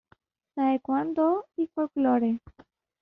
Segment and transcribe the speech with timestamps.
[0.53, 1.27] Taekwondo
[1.61, 2.31] y Folklore.